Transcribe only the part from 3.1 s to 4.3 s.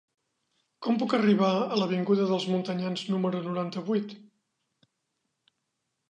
número noranta-vuit?